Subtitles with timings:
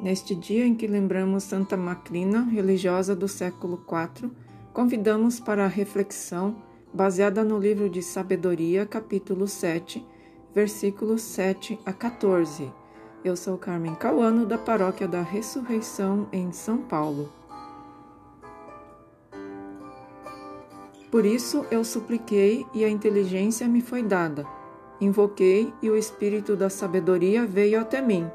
[0.00, 4.30] Neste dia em que lembramos Santa Macrina, religiosa do século IV,
[4.72, 6.56] convidamos para a reflexão
[6.92, 10.02] baseada no livro de Sabedoria, capítulo 7,
[10.54, 12.72] versículos 7 a 14.
[13.22, 17.30] Eu sou Carmen Cauano, da Paróquia da Ressurreição, em São Paulo.
[21.10, 24.46] Por isso eu supliquei e a inteligência me foi dada.
[24.98, 28.26] Invoquei e o espírito da sabedoria veio até mim.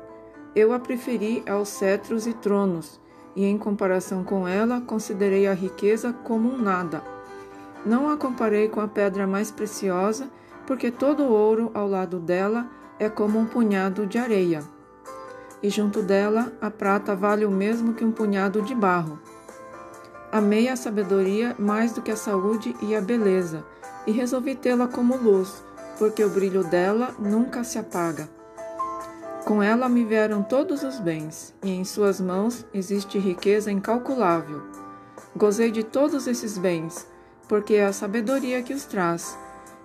[0.55, 3.01] Eu a preferi aos cetros e tronos,
[3.35, 7.03] e em comparação com ela considerei a riqueza como um nada.
[7.85, 10.29] Não a comparei com a pedra mais preciosa,
[10.65, 14.63] porque todo ouro ao lado dela é como um punhado de areia.
[15.61, 19.19] E junto dela a prata vale o mesmo que um punhado de barro.
[20.31, 23.65] Amei a sabedoria mais do que a saúde e a beleza,
[24.07, 25.63] e resolvi tê-la como luz,
[25.99, 28.34] porque o brilho dela nunca se apaga.
[29.45, 34.63] Com ela me vieram todos os bens, e em suas mãos existe riqueza incalculável.
[35.37, 37.07] Gozei de todos esses bens,
[37.47, 39.37] porque é a sabedoria que os traz,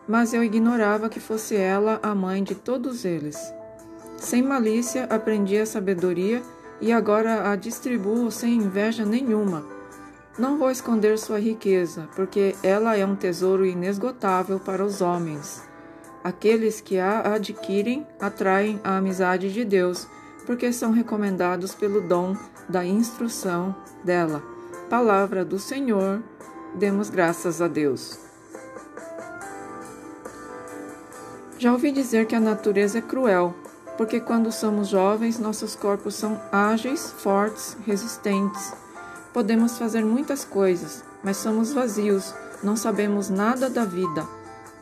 [0.08, 3.36] mas eu ignorava que fosse ela a mãe de todos eles.
[4.16, 6.42] Sem malícia aprendi a sabedoria
[6.80, 9.62] e agora a distribuo sem inveja nenhuma.
[10.38, 15.68] Não vou esconder sua riqueza, porque ela é um tesouro inesgotável para os homens.
[16.22, 20.06] Aqueles que a adquirem atraem a amizade de Deus,
[20.44, 22.36] porque são recomendados pelo dom
[22.68, 24.42] da instrução dela.
[24.90, 26.22] Palavra do Senhor,
[26.74, 28.18] demos graças a Deus.
[31.58, 33.54] Já ouvi dizer que a natureza é cruel,
[33.96, 38.72] porque quando somos jovens, nossos corpos são ágeis, fortes, resistentes.
[39.32, 44.26] Podemos fazer muitas coisas, mas somos vazios, não sabemos nada da vida.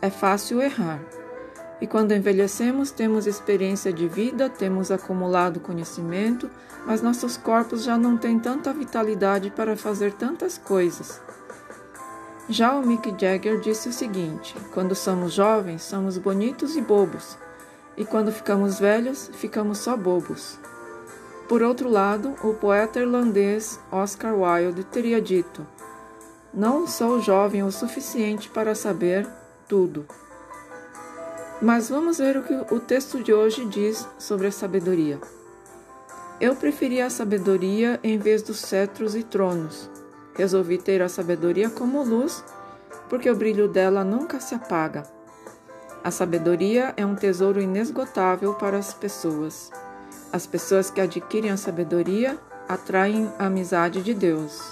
[0.01, 1.01] É fácil errar.
[1.81, 6.51] E quando envelhecemos, temos experiência de vida, temos acumulado conhecimento,
[6.85, 11.21] mas nossos corpos já não têm tanta vitalidade para fazer tantas coisas.
[12.49, 17.37] Já o Mick Jagger disse o seguinte: quando somos jovens, somos bonitos e bobos,
[17.97, 20.59] e quando ficamos velhos, ficamos só bobos.
[21.49, 25.67] Por outro lado, o poeta irlandês Oscar Wilde teria dito:
[26.53, 29.29] Não sou jovem o suficiente para saber
[29.69, 30.07] tudo.
[31.61, 35.19] Mas vamos ver o que o texto de hoje diz sobre a sabedoria.
[36.41, 39.91] Eu preferi a sabedoria em vez dos cetros e tronos.
[40.37, 42.45] Resolvi ter a sabedoria como luz,
[43.09, 45.03] porque o brilho dela nunca se apaga.
[46.05, 49.73] A sabedoria é um tesouro inesgotável para as pessoas.
[50.33, 52.39] As pessoas que adquirem a sabedoria
[52.69, 54.63] atraem a amizade de Deus.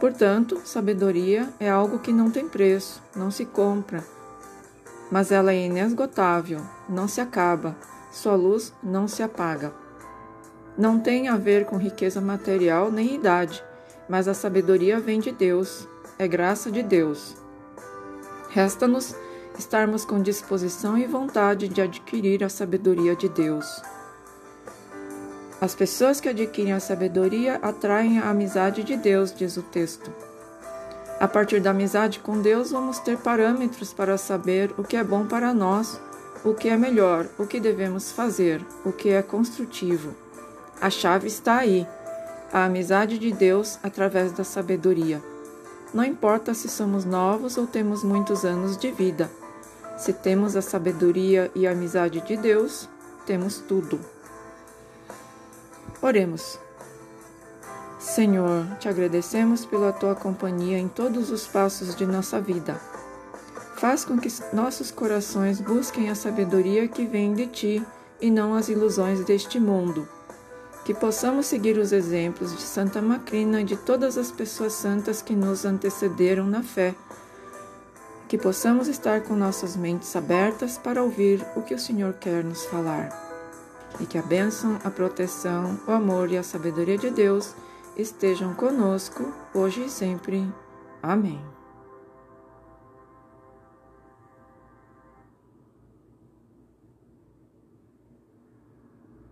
[0.00, 4.02] Portanto, sabedoria é algo que não tem preço, não se compra
[5.10, 7.76] mas ela é inesgotável, não se acaba,
[8.12, 9.72] sua luz não se apaga.
[10.78, 13.62] Não tem a ver com riqueza material nem idade,
[14.08, 15.88] mas a sabedoria vem de Deus,
[16.18, 17.36] é graça de Deus.
[18.50, 19.14] Resta-nos
[19.58, 23.82] estarmos com disposição e vontade de adquirir a sabedoria de Deus.
[25.60, 30.29] As pessoas que adquirem a sabedoria atraem a amizade de Deus, diz o texto.
[31.20, 35.26] A partir da amizade com Deus, vamos ter parâmetros para saber o que é bom
[35.26, 36.00] para nós,
[36.42, 40.14] o que é melhor, o que devemos fazer, o que é construtivo.
[40.80, 41.86] A chave está aí,
[42.50, 45.22] a amizade de Deus através da sabedoria.
[45.92, 49.30] Não importa se somos novos ou temos muitos anos de vida.
[49.98, 52.88] Se temos a sabedoria e a amizade de Deus,
[53.26, 54.00] temos tudo.
[56.00, 56.58] Oremos.
[58.20, 62.78] Senhor, te agradecemos pela tua companhia em todos os passos de nossa vida.
[63.78, 67.82] Faz com que nossos corações busquem a sabedoria que vem de ti
[68.20, 70.06] e não as ilusões deste mundo.
[70.84, 75.34] Que possamos seguir os exemplos de Santa Macrina e de todas as pessoas santas que
[75.34, 76.94] nos antecederam na fé.
[78.28, 82.66] Que possamos estar com nossas mentes abertas para ouvir o que o Senhor quer nos
[82.66, 83.08] falar.
[83.98, 87.54] E que a bênção, a proteção, o amor e a sabedoria de Deus
[87.96, 90.46] estejam conosco, hoje e sempre.
[91.02, 91.59] Amém.